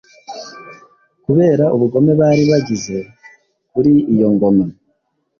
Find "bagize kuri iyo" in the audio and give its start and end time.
2.51-4.27